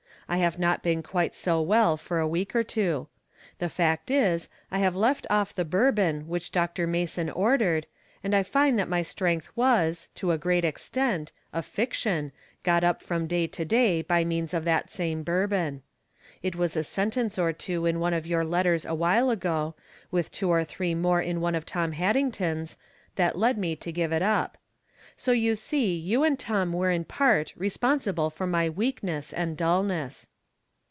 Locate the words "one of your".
17.99-18.45